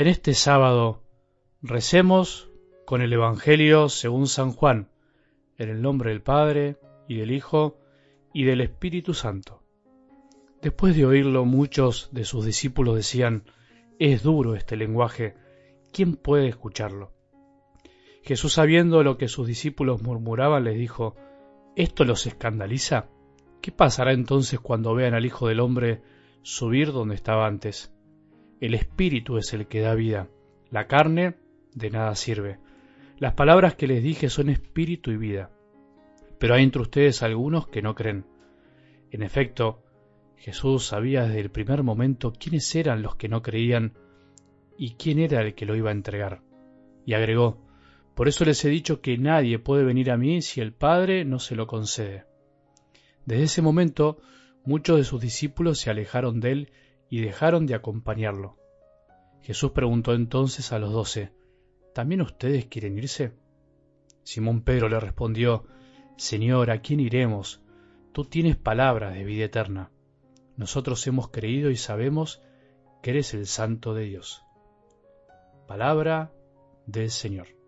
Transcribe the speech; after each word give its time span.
En 0.00 0.06
este 0.06 0.32
sábado 0.32 1.02
recemos 1.60 2.48
con 2.86 3.02
el 3.02 3.12
Evangelio 3.12 3.90
según 3.90 4.28
San 4.28 4.50
Juan, 4.50 4.88
en 5.58 5.68
el 5.68 5.82
nombre 5.82 6.08
del 6.08 6.22
Padre, 6.22 6.78
y 7.06 7.16
del 7.16 7.30
Hijo, 7.30 7.76
y 8.32 8.44
del 8.44 8.62
Espíritu 8.62 9.12
Santo. 9.12 9.62
Después 10.62 10.96
de 10.96 11.04
oírlo, 11.04 11.44
muchos 11.44 12.08
de 12.12 12.24
sus 12.24 12.46
discípulos 12.46 12.96
decían, 12.96 13.44
es 13.98 14.22
duro 14.22 14.54
este 14.54 14.74
lenguaje, 14.74 15.34
¿quién 15.92 16.16
puede 16.16 16.48
escucharlo? 16.48 17.12
Jesús, 18.22 18.54
sabiendo 18.54 19.02
lo 19.02 19.18
que 19.18 19.28
sus 19.28 19.46
discípulos 19.46 20.00
murmuraban, 20.00 20.64
les 20.64 20.78
dijo, 20.78 21.14
¿esto 21.76 22.06
los 22.06 22.24
escandaliza? 22.24 23.10
¿Qué 23.60 23.70
pasará 23.70 24.14
entonces 24.14 24.60
cuando 24.60 24.94
vean 24.94 25.12
al 25.12 25.26
Hijo 25.26 25.46
del 25.46 25.60
Hombre 25.60 26.00
subir 26.40 26.90
donde 26.90 27.16
estaba 27.16 27.46
antes? 27.46 27.92
El 28.60 28.74
Espíritu 28.74 29.38
es 29.38 29.54
el 29.54 29.66
que 29.66 29.80
da 29.80 29.94
vida, 29.94 30.28
la 30.70 30.86
carne 30.86 31.34
de 31.74 31.90
nada 31.90 32.14
sirve. 32.14 32.58
Las 33.18 33.32
palabras 33.32 33.74
que 33.74 33.86
les 33.86 34.02
dije 34.02 34.28
son 34.28 34.50
espíritu 34.50 35.10
y 35.10 35.16
vida. 35.16 35.50
Pero 36.38 36.54
hay 36.54 36.62
entre 36.62 36.82
ustedes 36.82 37.22
algunos 37.22 37.68
que 37.68 37.82
no 37.82 37.94
creen. 37.94 38.26
En 39.10 39.22
efecto, 39.22 39.82
Jesús 40.36 40.86
sabía 40.86 41.24
desde 41.24 41.40
el 41.40 41.50
primer 41.50 41.82
momento 41.82 42.32
quiénes 42.32 42.74
eran 42.74 43.02
los 43.02 43.16
que 43.16 43.28
no 43.28 43.42
creían 43.42 43.94
y 44.78 44.92
quién 44.94 45.18
era 45.18 45.42
el 45.42 45.54
que 45.54 45.66
lo 45.66 45.74
iba 45.74 45.90
a 45.90 45.94
entregar. 45.94 46.42
Y 47.04 47.14
agregó, 47.14 47.66
por 48.14 48.28
eso 48.28 48.44
les 48.44 48.64
he 48.64 48.68
dicho 48.68 49.00
que 49.00 49.18
nadie 49.18 49.58
puede 49.58 49.84
venir 49.84 50.10
a 50.10 50.16
mí 50.16 50.42
si 50.42 50.60
el 50.60 50.72
Padre 50.72 51.24
no 51.24 51.38
se 51.38 51.56
lo 51.56 51.66
concede. 51.66 52.24
Desde 53.24 53.44
ese 53.44 53.62
momento, 53.62 54.18
muchos 54.64 54.98
de 54.98 55.04
sus 55.04 55.20
discípulos 55.20 55.78
se 55.78 55.90
alejaron 55.90 56.40
de 56.40 56.52
él 56.52 56.72
y 57.10 57.20
dejaron 57.20 57.66
de 57.66 57.74
acompañarlo. 57.74 58.56
Jesús 59.42 59.72
preguntó 59.72 60.14
entonces 60.14 60.72
a 60.72 60.78
los 60.78 60.92
doce, 60.92 61.32
¿también 61.92 62.22
ustedes 62.22 62.66
quieren 62.66 62.96
irse? 62.96 63.32
Simón 64.22 64.62
Pedro 64.62 64.88
le 64.88 65.00
respondió, 65.00 65.64
Señor, 66.16 66.70
¿a 66.70 66.80
quién 66.80 67.00
iremos? 67.00 67.60
Tú 68.12 68.24
tienes 68.24 68.56
palabras 68.56 69.14
de 69.14 69.24
vida 69.24 69.44
eterna. 69.44 69.90
Nosotros 70.56 71.06
hemos 71.06 71.28
creído 71.28 71.70
y 71.70 71.76
sabemos 71.76 72.42
que 73.02 73.10
eres 73.10 73.34
el 73.34 73.46
Santo 73.46 73.94
de 73.94 74.04
Dios. 74.04 74.42
Palabra 75.66 76.32
del 76.86 77.10
Señor. 77.10 77.59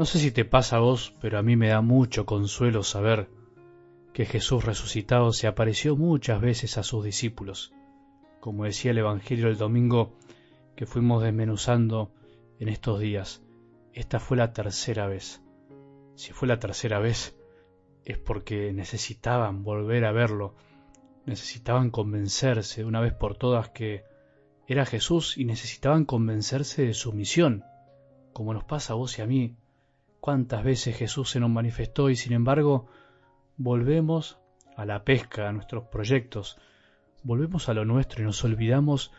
No 0.00 0.06
sé 0.06 0.18
si 0.18 0.30
te 0.30 0.46
pasa 0.46 0.76
a 0.76 0.80
vos, 0.80 1.14
pero 1.20 1.38
a 1.38 1.42
mí 1.42 1.56
me 1.56 1.68
da 1.68 1.82
mucho 1.82 2.24
consuelo 2.24 2.82
saber 2.82 3.28
que 4.14 4.24
Jesús 4.24 4.64
resucitado 4.64 5.30
se 5.34 5.46
apareció 5.46 5.94
muchas 5.94 6.40
veces 6.40 6.78
a 6.78 6.82
sus 6.82 7.04
discípulos. 7.04 7.74
Como 8.40 8.64
decía 8.64 8.92
el 8.92 8.96
Evangelio 8.96 9.48
el 9.48 9.58
domingo 9.58 10.16
que 10.74 10.86
fuimos 10.86 11.22
desmenuzando 11.22 12.14
en 12.58 12.70
estos 12.70 12.98
días, 12.98 13.42
esta 13.92 14.20
fue 14.20 14.38
la 14.38 14.54
tercera 14.54 15.06
vez. 15.06 15.42
Si 16.14 16.32
fue 16.32 16.48
la 16.48 16.58
tercera 16.58 16.98
vez, 16.98 17.38
es 18.06 18.16
porque 18.16 18.72
necesitaban 18.72 19.64
volver 19.64 20.06
a 20.06 20.12
verlo, 20.12 20.54
necesitaban 21.26 21.90
convencerse 21.90 22.80
de 22.80 22.86
una 22.86 23.02
vez 23.02 23.12
por 23.12 23.36
todas 23.36 23.68
que 23.68 24.04
era 24.66 24.86
Jesús 24.86 25.36
y 25.36 25.44
necesitaban 25.44 26.06
convencerse 26.06 26.86
de 26.86 26.94
su 26.94 27.12
misión, 27.12 27.64
como 28.32 28.54
nos 28.54 28.64
pasa 28.64 28.94
a 28.94 28.96
vos 28.96 29.18
y 29.18 29.20
a 29.20 29.26
mí. 29.26 29.59
Cuántas 30.20 30.62
veces 30.64 30.96
Jesús 30.96 31.30
se 31.30 31.40
nos 31.40 31.50
manifestó 31.50 32.10
y 32.10 32.16
sin 32.16 32.34
embargo 32.34 32.86
volvemos 33.56 34.38
a 34.76 34.84
la 34.84 35.02
pesca, 35.02 35.48
a 35.48 35.52
nuestros 35.52 35.84
proyectos, 35.84 36.58
volvemos 37.22 37.68
a 37.68 37.74
lo 37.74 37.84
nuestro 37.84 38.22
y 38.22 38.26
nos 38.26 38.44
olvidamos 38.44 39.12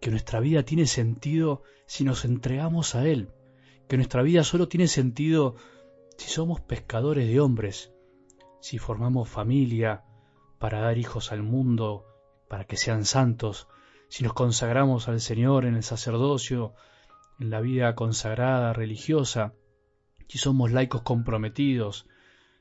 que 0.00 0.10
nuestra 0.10 0.40
vida 0.40 0.62
tiene 0.62 0.86
sentido 0.86 1.62
si 1.86 2.04
nos 2.04 2.24
entregamos 2.24 2.94
a 2.94 3.06
Él, 3.06 3.32
que 3.88 3.96
nuestra 3.96 4.22
vida 4.22 4.44
solo 4.44 4.68
tiene 4.68 4.88
sentido 4.88 5.56
si 6.16 6.30
somos 6.30 6.60
pescadores 6.60 7.28
de 7.28 7.40
hombres, 7.40 7.92
si 8.60 8.78
formamos 8.78 9.28
familia 9.28 10.04
para 10.58 10.80
dar 10.80 10.96
hijos 10.96 11.32
al 11.32 11.42
mundo, 11.42 12.06
para 12.48 12.64
que 12.64 12.76
sean 12.76 13.04
santos, 13.04 13.68
si 14.08 14.24
nos 14.24 14.32
consagramos 14.32 15.08
al 15.08 15.20
Señor 15.20 15.66
en 15.66 15.74
el 15.74 15.82
sacerdocio, 15.82 16.74
en 17.38 17.50
la 17.50 17.60
vida 17.60 17.94
consagrada 17.94 18.72
religiosa, 18.72 19.54
si 20.28 20.38
somos 20.38 20.72
laicos 20.72 21.02
comprometidos, 21.02 22.06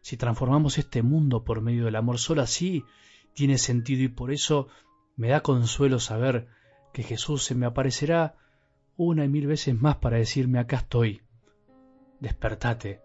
si 0.02 0.18
transformamos 0.18 0.78
este 0.78 1.02
mundo 1.02 1.44
por 1.44 1.62
medio 1.62 1.86
del 1.86 1.96
amor, 1.96 2.20
solo 2.20 2.42
así 2.42 2.84
tiene 3.34 3.58
sentido 3.58 4.04
y 4.04 4.10
por 4.10 4.32
eso 4.32 4.68
me 5.16 5.30
da 5.30 5.42
consuelo 5.42 6.00
saber 6.00 6.48
que 6.92 7.04
Jesús 7.04 7.44
se 7.44 7.56
me 7.56 7.66
aparecerá 7.66 8.36
una 8.98 9.26
y 9.26 9.30
mil 9.30 9.48
veces 9.48 9.80
más 9.80 9.98
para 9.98 10.18
decirme 10.18 10.60
acá 10.60 10.78
estoy. 10.78 11.22
Despertate, 12.20 13.02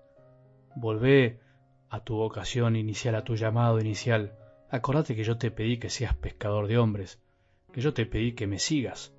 volvé 0.77 1.41
a 1.89 2.01
tu 2.01 2.17
vocación 2.17 2.77
inicial, 2.77 3.15
a 3.15 3.25
tu 3.25 3.35
llamado 3.35 3.81
inicial. 3.81 4.35
Acordate 4.71 5.17
que 5.17 5.25
yo 5.25 5.39
te 5.39 5.51
pedí 5.51 5.79
que 5.79 5.89
seas 5.89 6.15
pescador 6.15 6.67
de 6.67 6.79
hombres, 6.79 7.21
que 7.73 7.81
yo 7.81 7.95
te 7.95 8.07
pedí 8.07 8.33
que 8.33 8.47
me 8.47 8.59
sigas. 8.59 9.15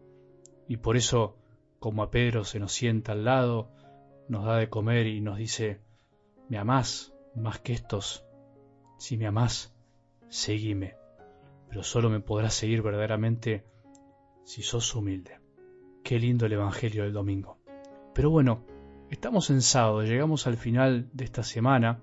Y 0.67 0.77
por 0.77 0.95
eso, 0.95 1.37
como 1.79 2.03
a 2.03 2.11
Pedro 2.11 2.43
se 2.43 2.59
nos 2.59 2.71
sienta 2.71 3.13
al 3.13 3.25
lado, 3.25 3.71
nos 4.29 4.45
da 4.45 4.57
de 4.57 4.69
comer 4.69 5.07
y 5.07 5.21
nos 5.21 5.37
dice, 5.37 5.81
¿me 6.47 6.57
amás 6.57 7.13
más 7.35 7.59
que 7.59 7.73
estos? 7.73 8.23
Si 8.97 9.17
me 9.17 9.27
amás, 9.27 9.73
seguime. 10.29 10.95
Pero 11.67 11.83
solo 11.83 12.09
me 12.09 12.19
podrás 12.19 12.53
seguir 12.53 12.81
verdaderamente 12.81 13.65
si 14.43 14.61
sos 14.61 14.95
humilde. 14.95 15.39
Qué 16.03 16.19
lindo 16.19 16.45
el 16.45 16.53
Evangelio 16.53 17.03
del 17.03 17.13
domingo. 17.13 17.57
Pero 18.13 18.29
bueno, 18.29 18.63
estamos 19.09 19.49
en 19.49 19.61
sábado, 19.61 20.03
llegamos 20.03 20.47
al 20.47 20.57
final 20.57 21.09
de 21.13 21.25
esta 21.25 21.43
semana 21.43 21.99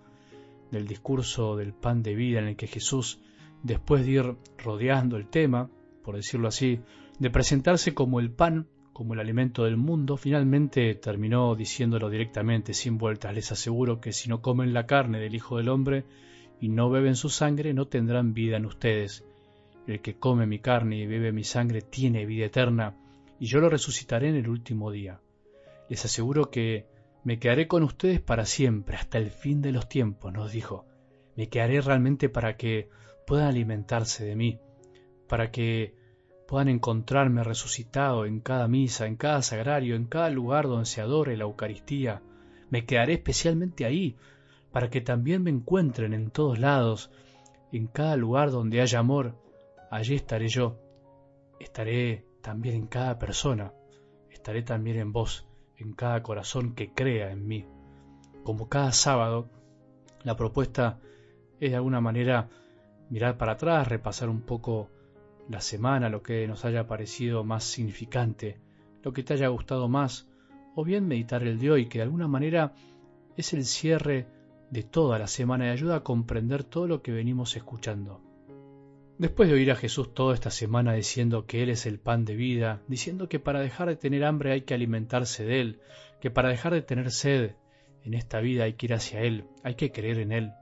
del 0.71 0.87
discurso 0.87 1.57
del 1.57 1.73
pan 1.73 2.03
de 2.03 2.15
vida 2.15 2.41
en 2.41 2.49
el 2.49 2.57
que 2.57 2.67
Jesús, 2.67 3.21
después 3.63 4.05
de 4.05 4.13
ir 4.13 4.37
rodeando 4.59 5.17
el 5.17 5.29
tema, 5.29 5.71
por 6.03 6.17
decirlo 6.17 6.49
así, 6.49 6.81
de 7.19 7.31
presentarse 7.31 7.95
como 7.95 8.19
el 8.19 8.31
pan, 8.31 8.69
como 8.97 9.13
el 9.13 9.21
alimento 9.21 9.65
del 9.65 9.77
mundo, 9.77 10.17
finalmente 10.17 10.95
terminó 10.95 11.55
diciéndolo 11.55 12.09
directamente, 12.09 12.73
sin 12.73 12.97
vueltas. 12.97 13.35
Les 13.35 13.53
aseguro 13.53 14.01
que 14.01 14.15
si 14.15 14.31
no 14.31 14.41
comen 14.41 14.73
la 14.73 14.87
carne 14.87 15.21
del 15.21 15.35
Hijo 15.35 15.59
del 15.59 15.69
Hombre 15.69 16.07
y 16.63 16.71
no 16.71 16.89
beben 16.89 17.15
su 17.15 17.29
sangre, 17.29 17.75
no 17.75 17.89
tendrán 17.89 18.33
vida 18.33 18.57
en 18.57 18.65
ustedes. 18.65 19.23
El 19.87 20.01
que 20.01 20.17
come 20.17 20.47
mi 20.47 20.61
carne 20.61 20.97
y 20.97 21.07
bebe 21.07 21.31
mi 21.31 21.45
sangre 21.45 21.83
tiene 21.83 22.25
vida 22.25 22.47
eterna, 22.47 22.97
y 23.39 23.45
yo 23.45 23.61
lo 23.61 23.69
resucitaré 23.69 24.31
en 24.31 24.37
el 24.37 24.49
último 24.49 24.91
día. 24.91 25.21
Les 25.91 26.03
aseguro 26.03 26.51
que 26.51 26.87
me 27.23 27.39
quedaré 27.39 27.69
con 27.69 27.83
ustedes 27.83 28.23
para 28.23 28.47
siempre, 28.47 28.97
hasta 28.97 29.19
el 29.19 29.31
fin 29.31 29.61
de 29.61 29.73
los 29.73 29.91
tiempos, 29.91 30.33
nos 30.33 30.53
dijo. 30.53 30.87
Me 31.37 31.51
quedaré 31.51 31.83
realmente 31.83 32.31
para 32.31 32.57
que 32.57 32.89
puedan 33.27 33.49
alimentarse 33.49 34.25
de 34.25 34.37
mí, 34.37 34.59
para 35.29 35.51
que 35.51 35.96
puedan 36.47 36.69
encontrarme 36.69 37.43
resucitado 37.43 38.25
en 38.25 38.41
cada 38.41 38.69
misa, 38.69 39.07
en 39.07 39.17
cada 39.17 39.43
sagrario, 39.43 39.97
en 39.97 40.07
cada 40.07 40.31
lugar 40.31 40.67
donde 40.67 40.87
se 40.87 41.01
adore 41.01 41.37
la 41.37 41.45
Eucaristía. 41.45 42.23
Me 42.71 42.85
quedaré 42.85 43.15
especialmente 43.15 43.85
ahí, 43.85 44.17
para 44.73 44.91
que 44.91 45.01
también 45.01 45.43
me 45.43 45.51
encuentren 45.51 46.13
en 46.13 46.31
todos 46.31 46.59
lados, 46.59 47.11
en 47.73 47.87
cada 47.87 48.17
lugar 48.17 48.51
donde 48.51 48.81
haya 48.81 48.99
amor, 48.99 49.35
allí 49.91 50.15
estaré 50.15 50.49
yo. 50.49 50.79
Estaré 51.59 52.25
también 52.43 52.77
en 52.77 52.87
cada 52.87 53.19
persona, 53.19 53.73
estaré 54.31 54.63
también 54.63 54.99
en 54.99 55.13
vos 55.13 55.47
en 55.79 55.93
cada 55.93 56.23
corazón 56.23 56.75
que 56.75 56.93
crea 56.93 57.31
en 57.31 57.47
mí. 57.47 57.67
Como 58.45 58.69
cada 58.69 58.93
sábado, 58.93 59.49
la 60.23 60.37
propuesta 60.37 60.99
es 61.61 61.71
de 61.71 61.77
alguna 61.77 62.01
manera 62.01 62.49
mirar 63.11 63.37
para 63.37 63.53
atrás, 63.53 63.89
repasar 63.89 64.29
un 64.29 64.43
poco 64.43 64.91
la 65.49 65.61
semana, 65.61 66.09
lo 66.09 66.23
que 66.23 66.47
nos 66.47 66.65
haya 66.65 66.87
parecido 66.87 67.45
más 67.45 67.65
significante, 67.65 68.59
lo 69.03 69.13
que 69.13 69.23
te 69.23 69.35
haya 69.35 69.49
gustado 69.49 69.89
más, 69.89 70.29
o 70.75 70.85
bien 70.85 71.07
meditar 71.07 71.43
el 71.43 71.59
de 71.59 71.71
hoy, 71.71 71.87
que 71.87 71.99
de 71.99 72.05
alguna 72.05 72.29
manera 72.29 72.75
es 73.37 73.53
el 73.53 73.65
cierre 73.65 74.27
de 74.71 74.83
toda 74.83 75.19
la 75.19 75.27
semana 75.27 75.67
y 75.67 75.71
ayuda 75.71 75.97
a 75.97 76.03
comprender 76.03 76.65
todo 76.65 76.87
lo 76.87 77.03
que 77.03 77.13
venimos 77.13 77.57
escuchando. 77.57 78.21
Después 79.19 79.49
de 79.49 79.55
oír 79.55 79.71
a 79.71 79.77
Jesús 79.77 80.13
toda 80.13 80.35
esta 80.35 80.51
semana 80.51 80.93
diciendo 80.93 81.47
que 81.47 81.63
Él 81.63 81.71
es 81.71 81.87
el 81.87 81.99
pan 81.99 82.25
de 82.25 82.37
vida, 82.37 82.83
diciendo 82.87 83.29
que 83.29 83.39
para 83.39 83.61
dejar 83.61 83.89
de 83.89 83.97
tener 83.97 84.25
hambre 84.25 84.53
hay 84.53 84.63
que 84.63 84.75
alimentarse 84.75 85.45
de 85.45 85.61
Él, 85.61 85.81
que 86.21 86.31
para 86.31 86.51
dejar 86.51 86.75
de 86.75 86.83
tener 86.83 87.11
sed 87.11 87.53
en 88.05 88.15
esta 88.15 88.41
vida 88.41 88.65
hay 88.65 88.75
que 88.75 88.87
ir 88.87 88.95
hacia 88.95 89.23
Él, 89.23 89.45
hay 89.63 89.75
que 89.75 89.91
creer 89.91 90.19
en 90.19 90.33
Él, 90.33 90.53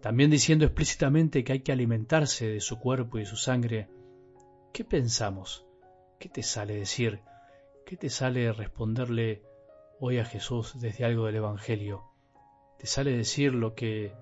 también 0.00 0.30
diciendo 0.30 0.64
explícitamente 0.64 1.44
que 1.44 1.52
hay 1.52 1.60
que 1.60 1.70
alimentarse 1.70 2.48
de 2.48 2.60
su 2.60 2.80
cuerpo 2.80 3.18
y 3.18 3.20
de 3.20 3.26
su 3.26 3.36
sangre, 3.36 3.88
¿qué 4.72 4.84
pensamos? 4.84 5.66
¿Qué 6.18 6.30
te 6.30 6.42
sale 6.42 6.74
decir? 6.74 7.20
¿Qué 7.84 7.96
te 7.96 8.08
sale 8.08 8.52
responderle 8.52 9.42
hoy 10.00 10.18
a 10.18 10.24
Jesús 10.24 10.80
desde 10.80 11.04
algo 11.04 11.26
del 11.26 11.36
Evangelio? 11.36 12.04
¿Te 12.78 12.86
sale 12.86 13.14
decir 13.14 13.54
lo 13.54 13.74
que 13.74 14.14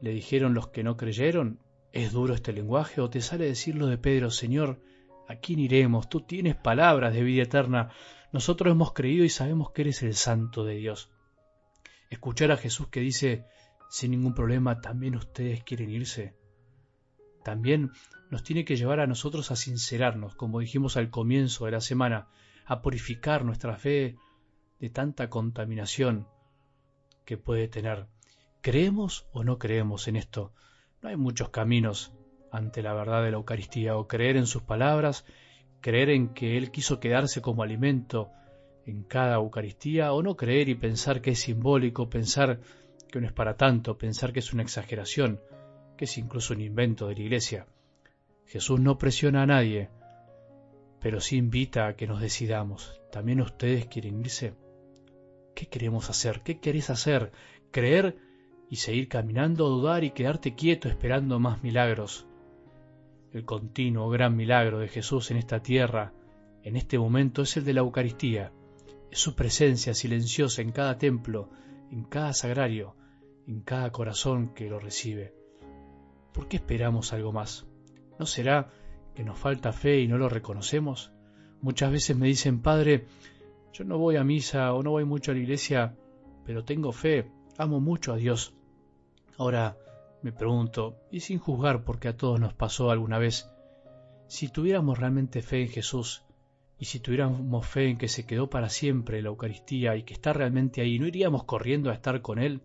le 0.00 0.10
dijeron 0.10 0.54
los 0.54 0.68
que 0.68 0.84
no 0.84 0.96
creyeron? 0.96 1.58
¿Es 1.92 2.12
duro 2.12 2.34
este 2.34 2.52
lenguaje? 2.52 3.00
¿O 3.00 3.10
te 3.10 3.20
sale 3.20 3.46
decir 3.46 3.74
lo 3.74 3.88
de 3.88 3.98
Pedro, 3.98 4.30
Señor, 4.30 4.80
¿a 5.28 5.36
quién 5.36 5.58
iremos? 5.58 6.08
Tú 6.08 6.20
tienes 6.20 6.54
palabras 6.54 7.12
de 7.12 7.22
vida 7.24 7.42
eterna. 7.42 7.90
Nosotros 8.32 8.70
hemos 8.70 8.92
creído 8.92 9.24
y 9.24 9.30
sabemos 9.30 9.72
que 9.72 9.82
eres 9.82 10.02
el 10.04 10.14
santo 10.14 10.64
de 10.64 10.76
Dios. 10.76 11.10
Escuchar 12.08 12.52
a 12.52 12.56
Jesús 12.56 12.86
que 12.86 13.00
dice, 13.00 13.46
sin 13.90 14.12
ningún 14.12 14.34
problema, 14.34 14.80
también 14.80 15.16
ustedes 15.16 15.64
quieren 15.64 15.90
irse. 15.90 16.36
También 17.42 17.90
nos 18.30 18.42
tiene 18.42 18.64
que 18.64 18.76
llevar 18.76 19.00
a 19.00 19.06
nosotros 19.06 19.50
a 19.50 19.56
sincerarnos, 19.56 20.34
como 20.34 20.60
dijimos 20.60 20.96
al 20.96 21.10
comienzo 21.10 21.66
de 21.66 21.72
la 21.72 21.80
semana, 21.80 22.28
a 22.64 22.80
purificar 22.82 23.44
nuestra 23.44 23.76
fe 23.76 24.16
de 24.80 24.90
tanta 24.90 25.28
contaminación 25.28 26.26
que 27.24 27.36
puede 27.36 27.68
tener. 27.68 28.06
¿Creemos 28.60 29.26
o 29.32 29.44
no 29.44 29.58
creemos 29.58 30.08
en 30.08 30.16
esto? 30.16 30.52
No 31.02 31.08
hay 31.08 31.16
muchos 31.16 31.50
caminos 31.50 32.12
ante 32.50 32.82
la 32.82 32.94
verdad 32.94 33.22
de 33.24 33.30
la 33.30 33.38
Eucaristía, 33.38 33.96
o 33.96 34.06
creer 34.06 34.36
en 34.36 34.46
sus 34.46 34.62
palabras, 34.62 35.24
creer 35.80 36.10
en 36.10 36.28
que 36.28 36.56
Él 36.58 36.70
quiso 36.70 37.00
quedarse 37.00 37.40
como 37.40 37.62
alimento 37.62 38.30
en 38.86 39.02
cada 39.02 39.36
Eucaristía, 39.36 40.12
o 40.12 40.22
no 40.22 40.36
creer 40.36 40.68
y 40.68 40.74
pensar 40.74 41.20
que 41.20 41.30
es 41.30 41.40
simbólico, 41.40 42.08
pensar 42.08 42.60
que 43.10 43.20
no 43.20 43.26
es 43.26 43.32
para 43.32 43.56
tanto, 43.56 43.98
pensar 43.98 44.32
que 44.32 44.38
es 44.38 44.52
una 44.52 44.62
exageración, 44.62 45.40
es 46.04 46.18
incluso 46.18 46.54
un 46.54 46.60
invento 46.60 47.08
de 47.08 47.14
la 47.14 47.20
Iglesia. 47.20 47.66
Jesús 48.46 48.80
no 48.80 48.98
presiona 48.98 49.42
a 49.42 49.46
nadie, 49.46 49.88
pero 51.00 51.20
sí 51.20 51.36
invita 51.36 51.86
a 51.86 51.96
que 51.96 52.06
nos 52.06 52.20
decidamos. 52.20 53.00
¿También 53.10 53.40
ustedes 53.40 53.86
quieren 53.86 54.20
irse? 54.20 54.54
¿Qué 55.54 55.66
queremos 55.66 56.10
hacer? 56.10 56.42
¿Qué 56.42 56.60
querés 56.60 56.90
hacer? 56.90 57.32
¿Creer 57.70 58.16
y 58.70 58.76
seguir 58.76 59.08
caminando, 59.08 59.68
dudar 59.68 60.04
y 60.04 60.10
quedarte 60.10 60.54
quieto 60.54 60.88
esperando 60.88 61.38
más 61.38 61.62
milagros? 61.62 62.26
El 63.32 63.44
continuo 63.44 64.10
gran 64.10 64.36
milagro 64.36 64.78
de 64.78 64.88
Jesús 64.88 65.30
en 65.30 65.36
esta 65.36 65.62
tierra, 65.62 66.12
en 66.62 66.76
este 66.76 66.98
momento, 66.98 67.42
es 67.42 67.56
el 67.56 67.64
de 67.64 67.74
la 67.74 67.80
Eucaristía. 67.80 68.52
Es 69.10 69.18
su 69.18 69.34
presencia 69.34 69.94
silenciosa 69.94 70.62
en 70.62 70.72
cada 70.72 70.98
templo, 70.98 71.50
en 71.90 72.04
cada 72.04 72.32
sagrario, 72.32 72.94
en 73.46 73.60
cada 73.62 73.90
corazón 73.90 74.54
que 74.54 74.68
lo 74.68 74.78
recibe. 74.78 75.41
¿Por 76.32 76.48
qué 76.48 76.56
esperamos 76.56 77.12
algo 77.12 77.32
más? 77.32 77.66
¿No 78.18 78.26
será 78.26 78.70
que 79.14 79.24
nos 79.24 79.38
falta 79.38 79.72
fe 79.72 80.00
y 80.00 80.08
no 80.08 80.18
lo 80.18 80.28
reconocemos? 80.28 81.12
Muchas 81.60 81.92
veces 81.92 82.16
me 82.16 82.26
dicen, 82.26 82.62
Padre, 82.62 83.06
yo 83.72 83.84
no 83.84 83.98
voy 83.98 84.16
a 84.16 84.24
misa 84.24 84.72
o 84.72 84.82
no 84.82 84.90
voy 84.90 85.04
mucho 85.04 85.30
a 85.30 85.34
la 85.34 85.40
iglesia, 85.40 85.96
pero 86.44 86.64
tengo 86.64 86.92
fe, 86.92 87.30
amo 87.58 87.80
mucho 87.80 88.12
a 88.12 88.16
Dios. 88.16 88.54
Ahora 89.36 89.76
me 90.22 90.32
pregunto, 90.32 90.96
y 91.10 91.20
sin 91.20 91.38
juzgar 91.38 91.84
porque 91.84 92.08
a 92.08 92.16
todos 92.16 92.40
nos 92.40 92.54
pasó 92.54 92.90
alguna 92.90 93.18
vez, 93.18 93.50
si 94.26 94.48
tuviéramos 94.48 94.98
realmente 94.98 95.42
fe 95.42 95.62
en 95.62 95.68
Jesús, 95.68 96.24
y 96.78 96.86
si 96.86 96.98
tuviéramos 97.00 97.66
fe 97.66 97.90
en 97.90 97.98
que 97.98 98.08
se 98.08 98.26
quedó 98.26 98.50
para 98.50 98.68
siempre 98.68 99.22
la 99.22 99.28
Eucaristía 99.28 99.96
y 99.96 100.02
que 100.02 100.14
está 100.14 100.32
realmente 100.32 100.80
ahí, 100.80 100.98
¿no 100.98 101.06
iríamos 101.06 101.44
corriendo 101.44 101.90
a 101.90 101.94
estar 101.94 102.22
con 102.22 102.38
Él 102.38 102.62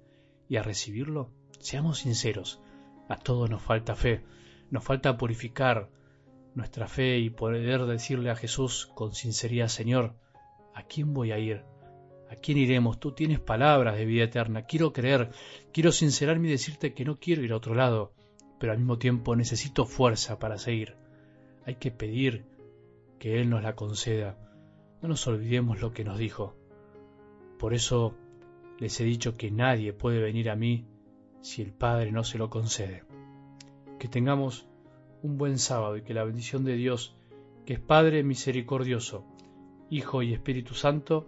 y 0.50 0.56
a 0.56 0.63
recibirlo? 0.63 1.30
Seamos 1.60 2.00
sinceros, 2.00 2.62
a 3.07 3.18
todos 3.18 3.50
nos 3.50 3.62
falta 3.62 3.95
fe, 3.95 4.24
nos 4.69 4.83
falta 4.83 5.18
purificar 5.18 5.89
nuestra 6.56 6.88
fe 6.88 7.19
y 7.19 7.30
poder 7.30 7.86
decirle 7.86 8.30
a 8.30 8.36
Jesús 8.36 8.89
con 8.95 9.13
sinceridad, 9.13 9.68
Señor, 9.68 10.15
¿a 10.74 10.83
quién 10.83 11.13
voy 11.13 11.31
a 11.31 11.39
ir? 11.39 11.63
¿A 12.30 12.36
quién 12.36 12.57
iremos? 12.57 13.00
Tú 13.00 13.13
tienes 13.13 13.39
palabras 13.39 13.95
de 13.98 14.06
vida 14.06 14.25
eterna. 14.25 14.63
Quiero 14.63 14.92
creer, 14.92 15.30
quiero 15.71 15.92
sincerarme 15.92 16.48
y 16.48 16.51
decirte 16.51 16.94
que 16.94 17.06
no 17.06 17.18
quiero 17.18 17.44
ir 17.44 17.54
a 17.54 17.57
otro 17.57 17.74
lado, 17.74 18.13
pero 18.59 18.74
al 18.74 18.80
mismo 18.80 18.98
tiempo 18.98 19.36
necesito 19.36 19.86
fuerza 19.86 20.39
para 20.39 20.57
seguir. 20.57 20.95
Hay 21.65 21.75
que 21.75 21.92
pedir 21.92 22.45
que 23.19 23.39
Él 23.39 23.50
nos 23.50 23.63
la 23.63 23.75
conceda. 23.75 24.38
No 25.01 25.07
nos 25.07 25.25
olvidemos 25.27 25.80
lo 25.80 25.94
que 25.94 26.03
nos 26.03 26.18
dijo. 26.18 26.56
Por 27.60 27.74
eso 27.74 28.15
les 28.80 29.00
he 29.00 29.03
dicho 29.03 29.36
que 29.36 29.51
nadie 29.51 29.94
puede 29.94 30.19
venir 30.19 30.50
a 30.50 30.56
mí 30.56 30.86
si 31.48 31.62
el 31.62 31.72
Padre 31.72 32.12
no 32.12 32.26
se 32.26 32.38
lo 32.38 32.50
concede. 32.50 33.06
Que 34.00 34.10
tengamos 34.10 34.68
un 35.24 35.38
buen 35.38 35.58
sábado 35.58 35.96
y 35.96 36.04
que 36.04 36.14
la 36.14 36.26
bendición 36.26 36.66
de 36.66 36.76
Dios, 36.76 37.16
que 37.66 37.74
es 37.76 37.80
Padre 37.80 38.22
misericordioso, 38.24 39.26
Hijo 39.90 40.22
y 40.24 40.34
Espíritu 40.34 40.74
Santo, 40.74 41.26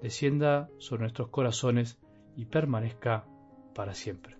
descienda 0.00 0.70
sobre 0.78 1.02
nuestros 1.02 1.28
corazones 1.28 1.98
y 2.34 2.46
permanezca 2.46 3.26
para 3.74 3.92
siempre. 3.92 4.37